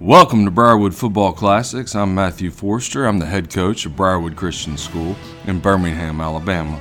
[0.00, 1.94] Welcome to Briarwood Football Classics.
[1.94, 3.04] I'm Matthew Forester.
[3.04, 5.14] I'm the head coach of Briarwood Christian School
[5.46, 6.80] in Birmingham, Alabama.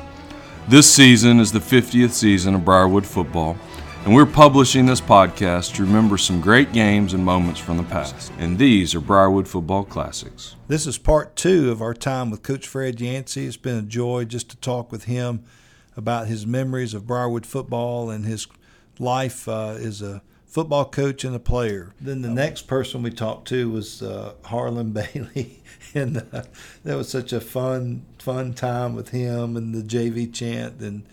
[0.70, 3.58] This season is the 50th season of Briarwood football,
[4.06, 8.32] and we're publishing this podcast to remember some great games and moments from the past.
[8.38, 10.56] And these are Briarwood Football Classics.
[10.70, 13.48] This is part two of our time with Coach Fred Yancey.
[13.48, 15.44] It's been a joy just to talk with him
[15.98, 18.48] about his memories of Briarwood football and his
[18.98, 21.94] life uh, as a football coach and a player.
[22.02, 25.62] Then the next person we talked to was uh, Harlan Bailey,
[25.94, 26.44] and uh,
[26.84, 31.04] that was such a fun, fun time with him and the JV chant and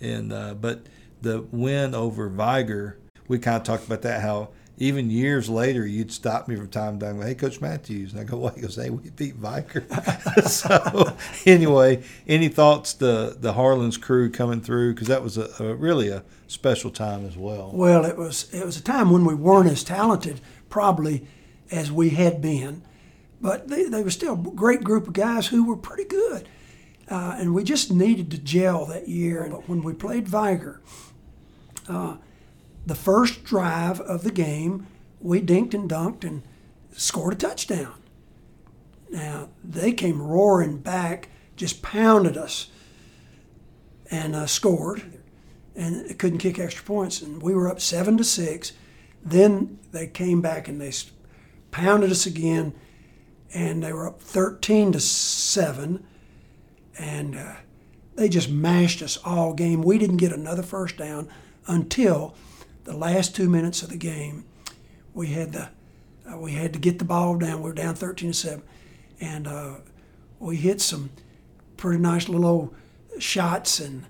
[0.00, 0.86] and uh, but
[1.22, 6.10] the win over Vigor, we kind of talked about that how even years later, you'd
[6.10, 7.20] stop me from time to time.
[7.20, 9.86] Hey, Coach Matthews, and I go, "What?" He goes, "Hey, we beat Vigor."
[10.46, 11.16] so
[11.46, 16.08] anyway, any thoughts the the Harlan's crew coming through because that was a, a, really
[16.08, 17.70] a special time as well.
[17.72, 21.26] Well, it was it was a time when we weren't as talented probably
[21.70, 22.82] as we had been,
[23.40, 26.48] but they, they were still a great group of guys who were pretty good,
[27.08, 29.44] uh, and we just needed to gel that year.
[29.44, 30.80] And when we played Vigor.
[31.88, 32.16] Uh,
[32.86, 34.86] the first drive of the game,
[35.20, 36.42] we dinked and dunked and
[36.92, 37.94] scored a touchdown.
[39.10, 42.68] Now, they came roaring back, just pounded us,
[44.10, 45.20] and uh, scored,
[45.74, 47.22] and couldn't kick extra points.
[47.22, 48.72] And we were up seven to six.
[49.24, 50.92] Then they came back and they
[51.70, 52.74] pounded us again,
[53.52, 56.04] and they were up 13 to seven,
[56.98, 57.54] and uh,
[58.16, 59.82] they just mashed us all game.
[59.82, 61.28] We didn't get another first down
[61.66, 62.34] until
[62.84, 64.44] the last two minutes of the game,
[65.12, 65.70] we had the
[66.30, 67.58] uh, we had to get the ball down.
[67.58, 68.62] We were down 13 to seven,
[69.20, 69.74] and uh,
[70.38, 71.10] we hit some
[71.76, 72.74] pretty nice little
[73.18, 73.80] shots.
[73.80, 74.06] And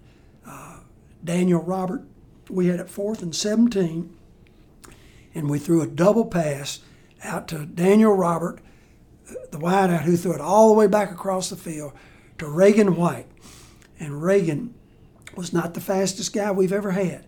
[0.47, 0.79] uh,
[1.25, 2.05] Daniel Robert,
[2.49, 4.17] we had it fourth and 17,
[5.35, 6.81] and we threw a double pass
[7.23, 8.61] out to Daniel Robert,
[9.51, 11.93] the wideout, who threw it all the way back across the field
[12.39, 13.27] to Reagan White.
[13.99, 14.75] And Reagan
[15.35, 17.25] was not the fastest guy we've ever had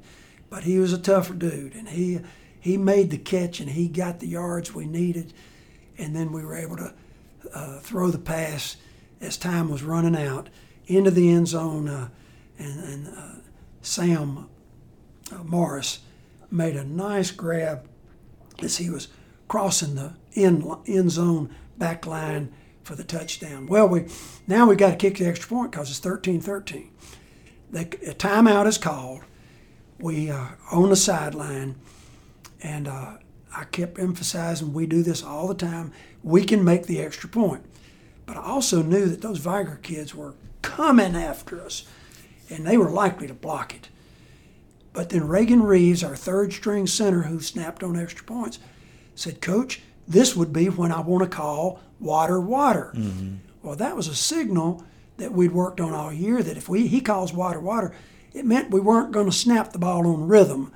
[0.51, 2.21] but he was a tougher dude, and he
[2.59, 5.33] he made the catch and he got the yards we needed,
[5.99, 6.93] and then we were able to
[7.55, 8.77] uh, throw the pass
[9.21, 10.49] as time was running out
[10.87, 12.09] into the end zone, uh,
[12.59, 13.35] and, and uh,
[13.83, 14.49] Sam
[15.33, 16.01] uh, Morris
[16.51, 17.87] made a nice grab
[18.63, 19.09] as he was
[19.49, 22.53] crossing the end end zone back line
[22.83, 23.67] for the touchdown.
[23.67, 24.07] Well, we
[24.47, 26.89] now we've got to kick the extra point because it's 13-13.
[27.71, 29.23] The timeout is called
[29.99, 31.77] we uh, on the sideline,
[32.63, 33.19] and uh,
[33.55, 35.93] I kept emphasizing we do this all the time.
[36.23, 37.65] We can make the extra point,
[38.27, 41.85] but I also knew that those Vigor kids were coming after us,
[42.51, 43.89] and they were likely to block it.
[44.93, 48.59] But then Reagan Reeves, our third string center who snapped on extra points,
[49.15, 52.93] said, Coach, this would be when I want to call water, water.
[52.95, 53.37] Mm-hmm.
[53.63, 54.85] Well, that was a signal
[55.19, 57.95] that we'd worked on all year that if we he calls water, water,
[58.37, 60.71] it meant we weren't going to snap the ball on rhythm,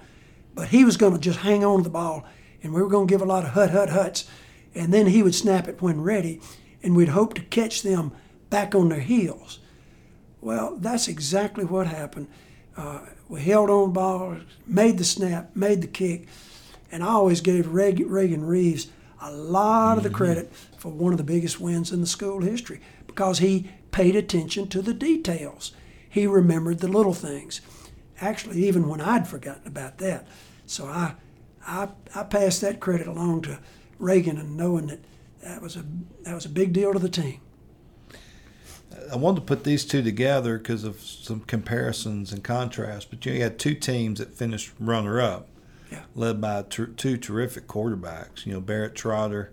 [0.55, 2.25] but he was going to just hang on to the ball,
[2.63, 4.27] and we were going to give a lot of hut, hut, huts,
[4.75, 6.41] and then he would snap it when ready,
[6.83, 8.13] and we'd hope to catch them
[8.49, 9.59] back on their heels.
[10.41, 12.29] Well, that's exactly what happened.
[12.79, 16.29] Uh, we held on the ball, made the snap, made the kick,
[16.91, 18.89] and I always gave Reagan Reeves
[19.21, 20.17] a lot of the mm-hmm.
[20.17, 24.67] credit for one of the biggest wins in the school history because he paid attention
[24.69, 25.73] to the details
[26.11, 27.63] he remembered the little things.
[28.21, 30.27] Actually, even when I'd forgotten about that.
[30.67, 31.15] So I,
[31.67, 33.61] I, I passed that credit along to
[33.99, 35.01] Reagan and knowing that
[35.43, 35.85] that was a,
[36.25, 37.41] that was a big deal to the team.
[39.11, 43.07] I wanted to put these two together because of some comparisons and contrasts.
[43.07, 45.49] But you had two teams that finished runner-up,
[45.91, 46.03] yeah.
[46.15, 48.45] led by ter- two terrific quarterbacks.
[48.45, 49.53] You know, Barrett Trotter,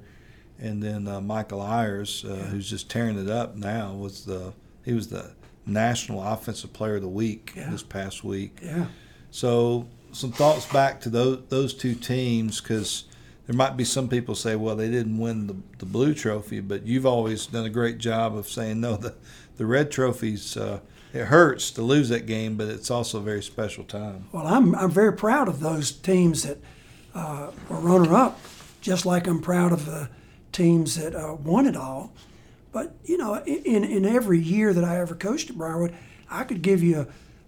[0.59, 2.35] and then uh, Michael Hiers, uh, yeah.
[2.45, 3.93] who's just tearing it up now.
[3.93, 4.53] Was the
[4.83, 5.31] he was the
[5.67, 7.69] National Offensive Player of the Week yeah.
[7.69, 8.59] this past week.
[8.63, 8.87] Yeah.
[9.31, 13.05] So some thoughts back to those those two teams because
[13.45, 16.85] there might be some people say, well, they didn't win the, the blue trophy, but
[16.85, 18.97] you've always done a great job of saying no.
[18.97, 19.15] The
[19.57, 20.79] the red trophies uh,
[21.13, 24.27] it hurts to lose that game, but it's also a very special time.
[24.31, 26.57] Well, I'm I'm very proud of those teams that
[27.15, 28.39] uh, were runner up,
[28.81, 30.09] just like I'm proud of the
[30.51, 32.11] teams that uh, won it all.
[32.71, 35.93] But you know, in in every year that I ever coached at Briarwood,
[36.29, 37.01] I could give you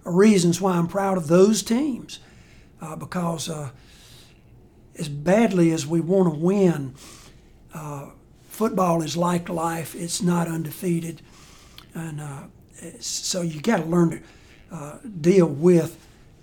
[0.06, 2.19] a, a reasons why I'm proud of those teams,
[2.81, 3.71] uh, because uh,
[4.98, 6.95] as badly as we want to win,
[7.74, 8.07] uh,
[8.48, 9.95] football is like life.
[9.95, 11.21] It's not undefeated,
[11.94, 12.44] and uh,
[13.00, 14.21] so you got to learn to
[14.71, 15.98] uh, deal with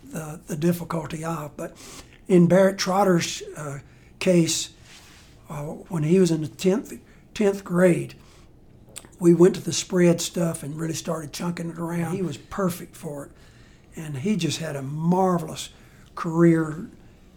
[0.05, 1.57] the the difficulty of.
[1.57, 1.77] But
[2.29, 3.79] in Barrett Trotter's uh,
[4.19, 4.71] case,
[5.89, 6.99] when he was in the 10th,
[7.35, 8.15] 10th grade,
[9.19, 12.15] we went to the spread stuff and really started chunking it around.
[12.15, 13.33] He was perfect for it.
[13.97, 15.71] And he just had a marvelous
[16.15, 16.89] career.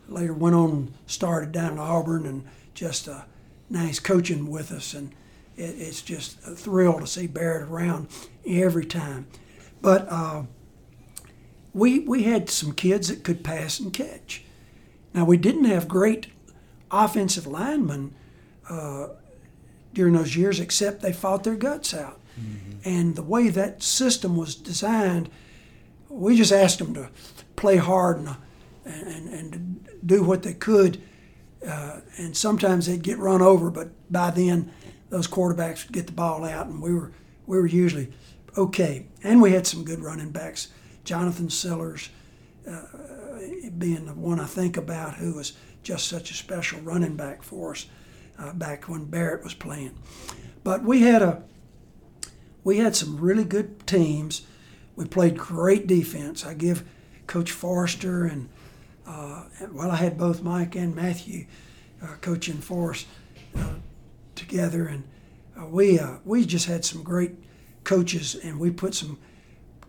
[0.07, 3.21] Later went on and started down at Auburn and just uh,
[3.69, 4.93] now he's coaching with us.
[4.93, 5.13] And
[5.55, 8.09] it, it's just a thrill to see Barrett around
[8.45, 9.27] every time.
[9.81, 10.43] But uh,
[11.73, 14.43] we, we had some kids that could pass and catch.
[15.13, 16.27] Now, we didn't have great
[16.91, 18.13] offensive linemen
[18.69, 19.09] uh,
[19.93, 22.19] during those years, except they fought their guts out.
[22.39, 22.79] Mm-hmm.
[22.85, 25.29] And the way that system was designed,
[26.09, 27.09] we just asked them to
[27.55, 28.35] play hard and,
[28.85, 31.01] and, and do what they could.
[31.65, 34.71] Uh, and sometimes they'd get run over, but by then
[35.09, 37.11] those quarterbacks would get the ball out, and we were
[37.45, 38.13] we were usually
[38.57, 39.07] okay.
[39.23, 40.69] And we had some good running backs.
[41.03, 42.09] Jonathan Sellers
[42.69, 42.83] uh,
[43.77, 45.53] being the one I think about, who was
[45.83, 47.87] just such a special running back for us
[48.39, 49.95] uh, back when Barrett was playing.
[50.63, 51.43] But we had a
[52.63, 54.45] we had some really good teams.
[54.95, 56.45] We played great defense.
[56.45, 56.83] I give
[57.27, 58.49] Coach Forester and
[59.09, 61.47] uh, well, I had both Mike and Matthew
[62.01, 63.05] uh, coaching for us
[63.57, 63.73] uh,
[64.35, 65.03] together, and
[65.59, 67.31] uh, we uh, we just had some great
[67.83, 69.17] coaches, and we put some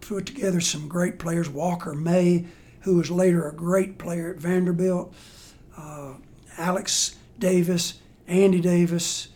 [0.01, 1.51] put together some great players.
[1.51, 2.47] Walker May,
[2.81, 5.15] who was later a great player at Vanderbilt,
[6.57, 8.00] Alex Davis,
[8.31, 9.29] Andy Davis.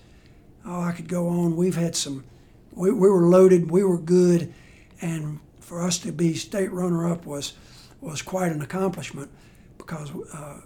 [0.64, 1.56] Oh, I could go on.
[1.56, 2.25] We've had some.
[2.73, 3.70] We, we were loaded.
[3.70, 4.55] We were good,
[5.00, 7.55] and for us to be state runner-up was
[8.00, 9.31] was quite an accomplishment
[9.79, 10.61] because uh,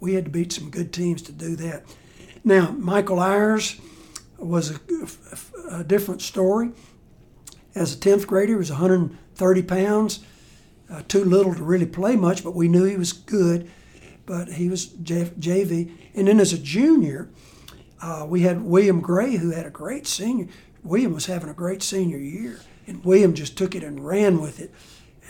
[0.00, 1.84] we had to beat some good teams to do that.
[2.44, 3.80] Now, Michael Hiers
[4.38, 4.80] was a,
[5.70, 6.72] a, different story.
[7.74, 10.20] As a 10th grader, he was 130 pounds,
[10.90, 13.70] uh, too little to really play much, but we knew he was good.
[14.26, 15.90] But he was JV.
[16.14, 17.30] And then as a junior,
[18.00, 20.48] uh, we had William Gray, who had a great senior.
[20.82, 24.60] William was having a great senior year, and William just took it and ran with
[24.60, 24.72] it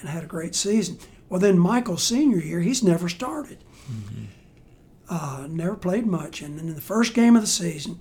[0.00, 0.98] and had a great season.
[1.28, 3.58] Well, then Michael's senior year, he's never started.
[3.90, 4.24] Mm-hmm.
[5.08, 6.42] Uh, never played much.
[6.42, 8.00] And then in the first game of the season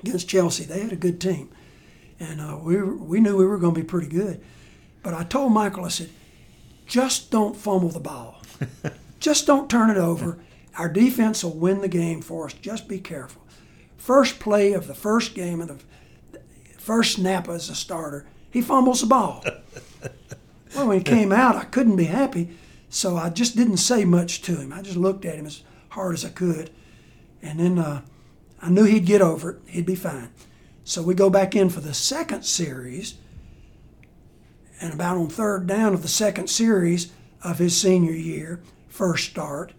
[0.00, 1.50] against Chelsea, they had a good team.
[2.18, 4.42] And uh, we, were, we knew we were going to be pretty good.
[5.02, 6.10] But I told Michael, I said,
[6.86, 8.42] just don't fumble the ball.
[9.20, 10.38] just don't turn it over.
[10.78, 12.52] Our defense will win the game for us.
[12.54, 13.42] Just be careful.
[14.06, 16.38] First play of the first game of the
[16.78, 19.44] first snap as a starter, he fumbles the ball.
[20.76, 22.50] well, when he came out, I couldn't be happy,
[22.88, 24.72] so I just didn't say much to him.
[24.72, 26.70] I just looked at him as hard as I could,
[27.42, 28.02] and then uh,
[28.62, 29.58] I knew he'd get over it.
[29.66, 30.30] He'd be fine.
[30.84, 33.16] So we go back in for the second series,
[34.80, 37.10] and about on third down of the second series
[37.42, 39.72] of his senior year, first start,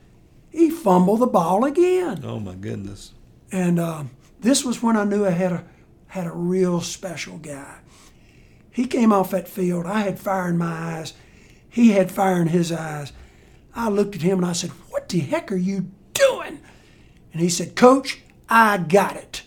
[0.49, 2.25] he fumbled the ball again.
[2.25, 3.13] Oh my goodness!
[3.49, 4.03] And uh,
[4.39, 5.63] this was when I knew I had a
[6.07, 7.79] had a real special guy.
[8.71, 9.85] He came off that field.
[9.85, 11.13] I had fire in my eyes.
[11.69, 13.11] He had fire in his eyes.
[13.75, 16.59] I looked at him and I said, "What the heck are you doing?"
[17.33, 19.43] And he said, "Coach, I got it."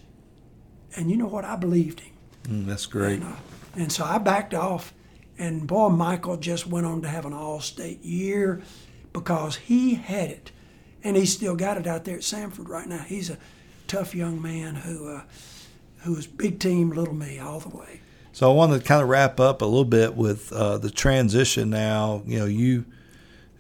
[0.96, 1.44] And you know what?
[1.44, 2.14] I believed him.
[2.44, 3.20] Mm, that's great.
[3.20, 3.37] And, uh,
[3.76, 4.92] and so I backed off.
[5.38, 8.60] And boy, Michael just went on to have an all-state year
[9.12, 10.52] because he had it,
[11.02, 12.98] and he's still got it out there at Samford right now.
[12.98, 13.38] He's a
[13.90, 15.23] tough young man who uh,
[16.02, 18.00] who is big team, little me all the way.
[18.32, 21.70] So I want to kind of wrap up a little bit with uh, the transition.
[21.70, 22.85] Now, you know, you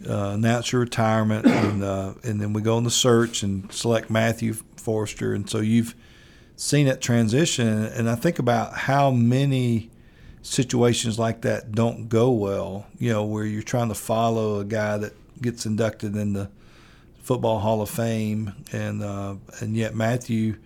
[0.08, 4.08] uh, announce your retirement, and uh, and then we go on the search and select
[4.08, 5.96] Matthew Forester, and so you've
[6.54, 7.66] seen that transition.
[7.66, 9.90] And I think about how many
[10.42, 12.86] situations like that don't go well.
[12.98, 16.50] You know, where you're trying to follow a guy that gets inducted in the
[17.22, 20.56] Football Hall of Fame, and uh, and yet Matthew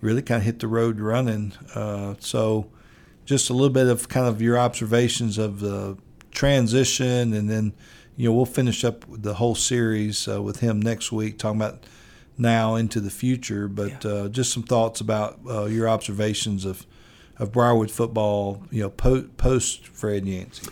[0.00, 1.52] really kind of hit the road running.
[1.74, 2.68] Uh, so,
[3.24, 5.96] just a little bit of kind of your observations of the
[6.30, 7.72] transition, and then
[8.16, 11.84] you know we'll finish up the whole series uh, with him next week, talking about
[12.36, 13.66] now into the future.
[13.66, 14.10] But yeah.
[14.10, 16.86] uh, just some thoughts about uh, your observations of
[17.38, 20.70] of Briarwood football, you know, po- post Fred Yancey.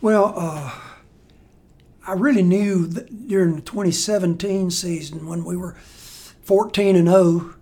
[0.00, 0.72] Well, uh,
[2.06, 5.74] I really knew that during the 2017 season when we were
[6.42, 7.54] 14 and 0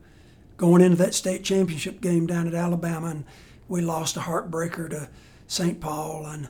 [0.56, 3.24] going into that state championship game down at Alabama, and
[3.68, 5.08] we lost a heartbreaker to
[5.46, 5.80] St.
[5.80, 6.26] Paul.
[6.26, 6.48] And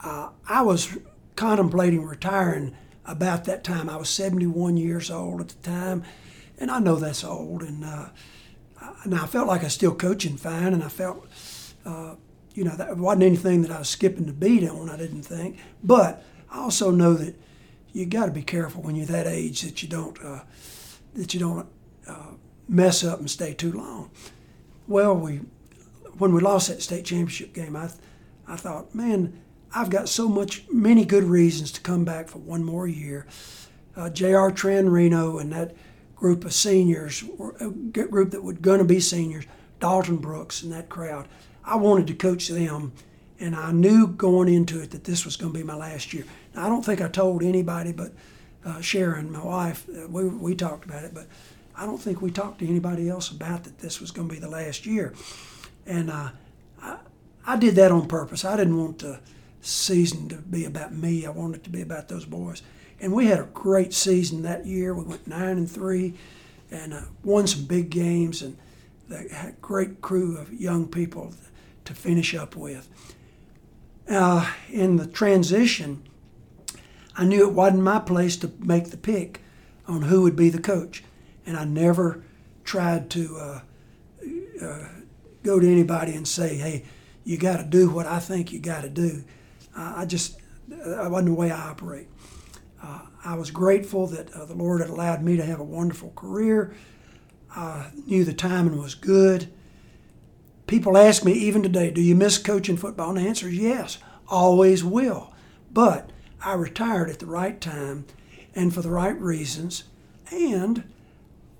[0.00, 0.98] uh, I was
[1.36, 3.88] contemplating retiring about that time.
[3.88, 6.02] I was 71 years old at the time,
[6.58, 7.62] and I know that's old.
[7.62, 8.08] And, uh,
[9.04, 11.26] and I felt like I was still coaching fine, and I felt,
[11.84, 12.16] uh,
[12.54, 15.58] you know, that wasn't anything that I was skipping the beat on, I didn't think.
[15.82, 17.34] But I also know that
[17.92, 20.40] you got to be careful when you're that age that you don't, uh,
[21.14, 21.66] that you don't
[22.06, 22.32] uh,
[22.68, 24.10] mess up and stay too long.
[24.86, 25.40] Well, we
[26.18, 27.90] when we lost that state championship game, I
[28.46, 29.40] I thought, man,
[29.74, 33.26] I've got so much many good reasons to come back for one more year.
[33.96, 34.50] Uh, J.R.
[34.52, 35.74] Tran Reno and that
[36.14, 37.24] group of seniors,
[37.60, 39.44] a group that was going to be seniors,
[39.80, 41.26] Dalton Brooks and that crowd.
[41.64, 42.92] I wanted to coach them,
[43.40, 46.24] and I knew going into it that this was going to be my last year.
[46.56, 48.12] I don't think I told anybody, but
[48.64, 51.26] uh, Sharon, my wife, we, we talked about it, but
[51.76, 54.40] I don't think we talked to anybody else about that this was going to be
[54.40, 55.12] the last year.
[55.86, 56.30] And uh,
[56.80, 56.98] I,
[57.46, 58.44] I did that on purpose.
[58.44, 59.20] I didn't want the
[59.60, 61.26] season to be about me.
[61.26, 62.62] I wanted it to be about those boys.
[63.00, 64.94] And we had a great season that year.
[64.94, 66.14] We went nine and three,
[66.70, 68.56] and uh, won some big games, and
[69.10, 71.34] had a great crew of young people
[71.84, 72.88] to finish up with.
[74.08, 76.02] Uh, in the transition,
[77.16, 79.40] I knew it wasn't my place to make the pick
[79.86, 81.04] on who would be the coach,
[81.46, 82.24] and I never
[82.64, 83.60] tried to uh,
[84.64, 84.88] uh,
[85.42, 86.84] go to anybody and say, "Hey,
[87.24, 89.24] you got to do what I think you got to do."
[89.76, 92.08] I just that wasn't the way I operate.
[92.82, 96.12] Uh, I was grateful that uh, the Lord had allowed me to have a wonderful
[96.14, 96.74] career.
[97.54, 99.48] I knew the timing was good.
[100.66, 103.10] People ask me even today, do you miss coaching football?
[103.10, 105.32] And the answer is yes, always will.
[105.70, 106.10] But
[106.44, 108.04] I retired at the right time
[108.54, 109.84] and for the right reasons,
[110.30, 110.84] and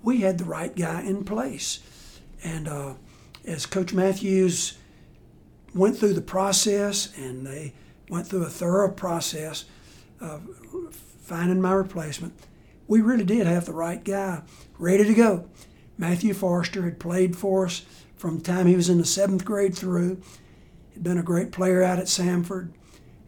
[0.03, 1.81] we had the right guy in place.
[2.43, 2.95] And uh,
[3.47, 4.77] as Coach Matthews
[5.75, 7.73] went through the process and they
[8.11, 9.65] went through a thorough process
[10.21, 10.43] of
[11.23, 12.35] finding my replacement,
[12.87, 14.43] we really did have the right guy
[14.79, 15.49] ready to go.
[15.97, 17.87] Matthew Forester had played for us
[18.17, 20.21] from the time he was in the seventh grade through.
[20.93, 22.73] He'd been a great player out at Samford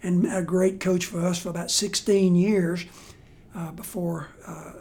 [0.03, 2.85] and a great coach for us for about 16 years
[3.55, 4.73] uh, before uh,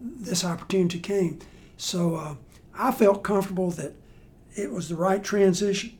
[0.00, 1.38] this opportunity came.
[1.76, 2.34] So uh,
[2.74, 3.94] I felt comfortable that
[4.54, 5.98] it was the right transition,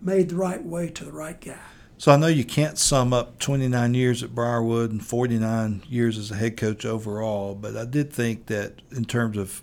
[0.00, 1.58] made the right way to the right guy.
[1.98, 6.30] So I know you can't sum up 29 years at Briarwood and 49 years as
[6.30, 9.62] a head coach overall, but I did think that in terms of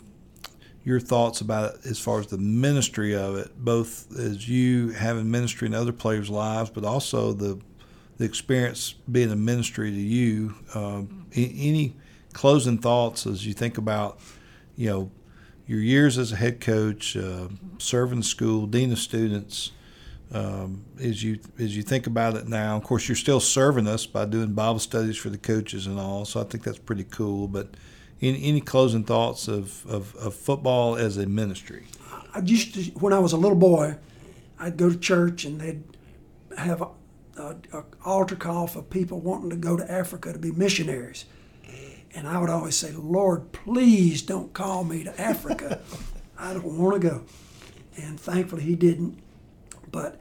[0.84, 5.32] your thoughts about it as far as the ministry of it, both as you having
[5.32, 7.60] ministry in other players' lives, but also the
[8.18, 10.56] the experience being a ministry to you.
[10.74, 11.96] Um, any
[12.34, 14.20] closing thoughts as you think about,
[14.76, 15.12] you know,
[15.68, 19.72] your years as a head coach, uh, serving the school, dean of students,
[20.32, 22.76] um, as you as you think about it now.
[22.78, 26.26] Of course, you're still serving us by doing Bible studies for the coaches and all.
[26.26, 27.48] So I think that's pretty cool.
[27.48, 27.76] But
[28.22, 31.86] any, any closing thoughts of, of, of, football as a ministry?
[32.34, 33.98] I used to when I was a little boy,
[34.60, 35.84] I'd go to church and they'd
[36.58, 36.84] have
[37.38, 37.63] an
[38.06, 41.25] altar call for people wanting to go to Africa to be missionaries.
[42.15, 45.82] And I would always say, Lord, please don't call me to Africa.
[46.39, 47.24] I don't want to go.
[47.96, 49.20] And thankfully, He didn't.
[49.91, 50.20] But,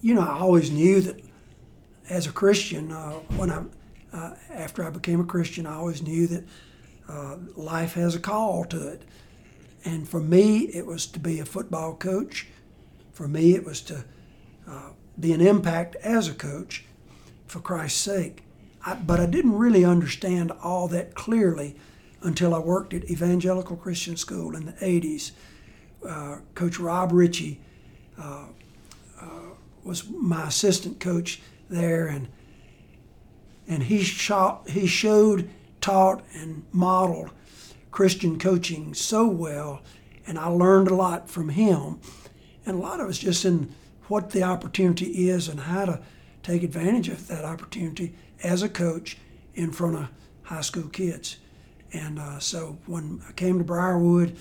[0.00, 1.20] you know, I always knew that
[2.08, 3.62] as a Christian, uh, when I,
[4.12, 6.44] uh, after I became a Christian, I always knew that
[7.08, 9.02] uh, life has a call to it.
[9.84, 12.46] And for me, it was to be a football coach.
[13.12, 14.04] For me, it was to
[14.68, 16.84] uh, be an impact as a coach
[17.46, 18.42] for Christ's sake.
[18.84, 21.76] I, but I didn't really understand all that clearly
[22.22, 25.32] until I worked at Evangelical Christian School in the 80s.
[26.06, 27.60] Uh, coach Rob Ritchie
[28.18, 28.46] uh,
[29.84, 32.28] was my assistant coach there, and
[33.68, 35.48] and he shot, he showed,
[35.80, 37.30] taught, and modeled
[37.90, 39.82] Christian coaching so well,
[40.26, 42.00] and I learned a lot from him,
[42.66, 43.74] and a lot of it's just in
[44.08, 46.00] what the opportunity is and how to
[46.42, 49.16] take advantage of that opportunity as a coach
[49.54, 50.08] in front of
[50.42, 51.36] high school kids.
[51.92, 54.36] And uh, so when I came to Briarwood,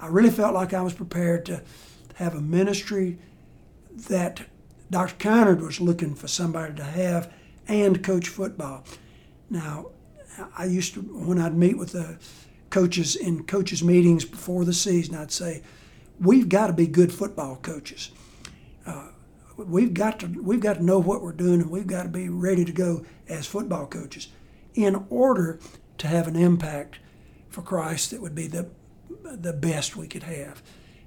[0.00, 1.62] I really felt like I was prepared to
[2.14, 3.18] have a ministry
[4.08, 4.42] that
[4.90, 5.14] Dr.
[5.16, 7.32] Kynard was looking for somebody to have
[7.68, 8.84] and coach football.
[9.48, 9.86] Now,
[10.56, 12.18] I used to, when I'd meet with the
[12.70, 15.62] coaches in coaches' meetings before the season, I'd say,
[16.20, 18.10] we've got to be good football coaches.
[19.56, 22.28] We've got to we've got to know what we're doing, and we've got to be
[22.28, 24.28] ready to go as football coaches,
[24.74, 25.60] in order
[25.98, 26.98] to have an impact
[27.50, 28.70] for Christ that would be the
[29.22, 30.62] the best we could have.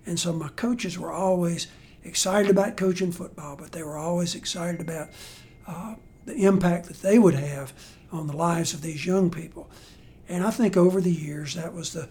[0.06, 1.68] And so my coaches were always
[2.04, 5.10] excited about coaching football, but they were always excited about
[5.66, 7.74] uh, the impact that they would have
[8.12, 9.70] on the lives of these young people.
[10.30, 12.08] And I think over the years, that was the,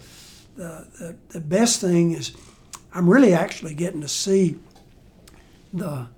[0.57, 2.33] the, the, the best thing is
[2.93, 4.59] I'm really actually getting to see
[5.73, 6.09] the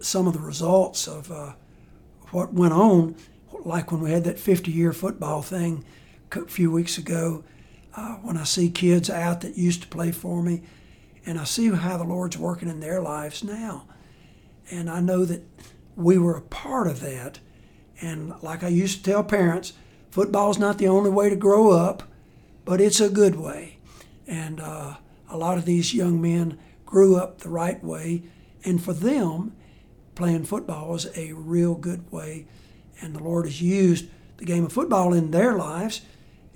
[0.00, 1.52] some of the results of uh,
[2.30, 3.14] what went on,
[3.64, 5.84] like when we had that 50 year football thing
[6.32, 7.44] a few weeks ago.
[7.94, 10.62] uh, when I see kids out that used to play for me,
[11.26, 13.86] and I see how the Lord's working in their lives now.
[14.70, 15.42] And I know that
[15.94, 17.38] we were a part of that.
[18.00, 19.74] And like I used to tell parents,
[20.10, 22.02] football's not the only way to grow up,
[22.64, 23.78] but it's a good way.
[24.26, 24.96] And uh,
[25.28, 28.22] a lot of these young men grew up the right way.
[28.64, 29.54] And for them,
[30.14, 32.46] playing football was a real good way.
[33.00, 36.02] And the Lord has used the game of football in their lives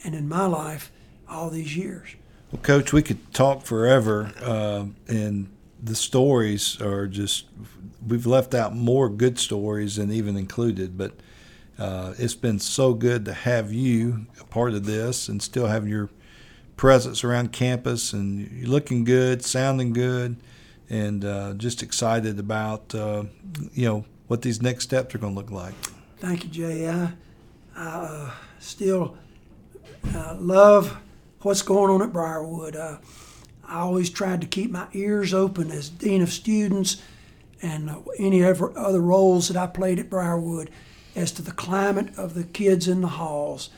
[0.05, 0.93] and in my life
[1.29, 2.15] all these years.
[2.53, 5.51] Well, Coach, we could talk forever, uh, and
[5.83, 7.47] the stories are just,
[8.07, 11.13] we've left out more good stories than even included, but
[11.79, 15.89] uh, it's been so good to have you a part of this and still have
[15.89, 16.09] your
[16.77, 20.37] presence around campus and you're looking good, sounding good,
[20.89, 23.25] and uh, just excited about, uh,
[23.73, 25.75] you know, what these next steps are going to look like.
[26.19, 26.89] Thank you, Jay.
[26.89, 27.13] I,
[27.77, 29.17] I uh, still
[30.15, 30.97] uh, love
[31.43, 32.77] what's going on at Briarwood.
[32.77, 32.99] Uh,
[33.65, 37.03] I always tried to keep my ears open as dean of students
[37.63, 40.71] and any other roles that I played at Briarwood
[41.15, 43.71] as to the climate of the kids in the halls.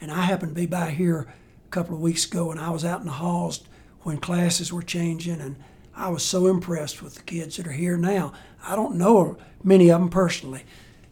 [0.00, 1.32] And I happened to be by here
[1.66, 3.60] a couple of weeks ago, and I was out in the halls
[4.02, 5.56] when classes were changing, and
[5.98, 8.32] I was so impressed with the kids that are here now.
[8.64, 10.62] I don't know many of them personally,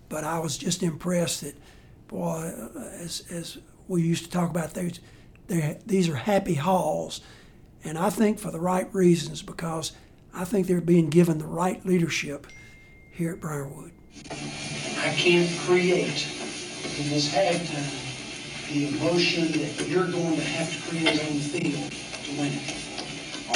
[0.08, 1.56] but I was just impressed that,
[2.06, 2.52] boy,
[3.00, 5.00] as, as we used to talk about, these,
[5.84, 7.20] these are happy halls.
[7.82, 9.90] And I think for the right reasons because
[10.32, 12.46] I think they're being given the right leadership
[13.12, 13.90] here at Briarwood.
[14.30, 16.28] I can't create
[16.98, 21.92] in this halftime the emotion that you're going to have to create on the field
[22.24, 22.85] to win it.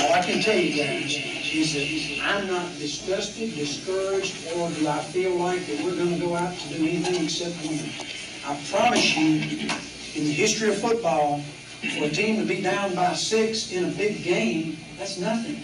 [0.01, 1.15] All I can tell you guys
[1.53, 6.27] is that I'm not disgusted, discouraged, or do I feel like that we're going to
[6.27, 7.81] go out to do anything except win.
[8.47, 9.43] I promise you,
[10.15, 11.41] in the history of football,
[11.99, 15.63] for a team to be down by six in a big game, that's nothing.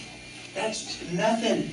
[0.55, 1.71] That's nothing.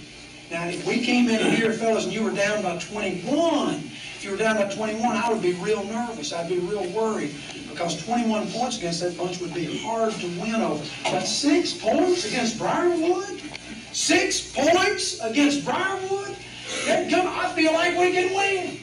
[0.49, 4.31] Now, if we came in here, fellas, and you were down by 21, if you
[4.31, 6.31] were down by 21, I would be real nervous.
[6.31, 7.35] I'd be real worried
[7.73, 10.83] because 21 points against that bunch would be hard to win over.
[11.03, 13.41] But six points against Briarwood?
[13.91, 16.37] Six points against Briarwood?
[16.85, 18.79] Come, I feel like we can win.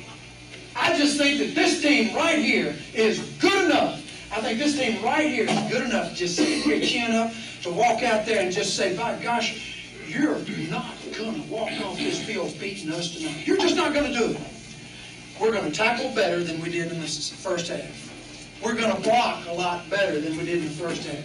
[0.75, 3.99] I just think that this team right here is good enough.
[4.33, 7.33] I think this team right here is good enough to just stick your chin up,
[7.63, 9.77] to walk out there and just say, by gosh,
[10.07, 13.47] you're not going to walk off this field beating us tonight.
[13.47, 14.41] You're just not going to do it.
[15.41, 18.10] We're going to tackle better than we did in the first half.
[18.63, 21.25] We're going to block a lot better than we did in the first half.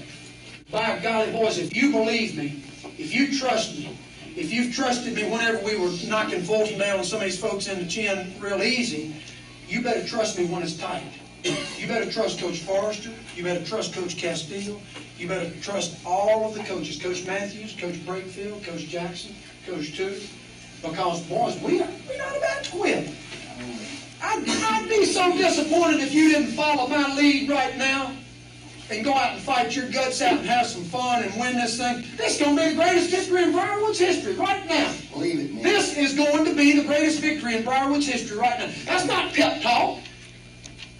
[0.71, 2.63] By golly, boys, if you believe me,
[2.97, 3.97] if you trust me,
[4.35, 7.67] if you've trusted me whenever we were knocking Fulton down and some of these folks
[7.67, 9.15] in the chin real easy,
[9.67, 11.03] you better trust me when it's tight.
[11.77, 13.11] You better trust Coach Forester.
[13.35, 14.79] You better trust Coach Castillo.
[15.17, 20.33] You better trust all of the coaches, Coach Matthews, Coach Brakefield, Coach Jackson, Coach Tooth,
[20.81, 23.09] Because, boys, we are, we're not about to quit.
[24.21, 25.05] I'd, I'd be
[25.37, 28.11] so disappointed if you didn't follow my lead right now
[28.89, 31.77] and go out and fight your guts out and have some fun and win this
[31.77, 32.03] thing.
[32.17, 34.93] This is going to be the greatest victory in Briarwood's history right now.
[35.11, 35.63] Believe it, man.
[35.63, 38.71] This is going to be the greatest victory in Briarwood's history right now.
[38.85, 39.99] That's not pep talk.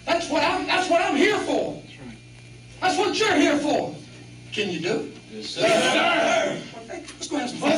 [0.04, 1.82] That's what I'm, that's what I'm here for.
[2.80, 3.94] That's what you're here for.
[4.52, 5.16] Can you do it?
[5.32, 5.60] Yes, sir.
[5.62, 6.82] Yes, sir.
[6.88, 7.70] Let's go have some fun.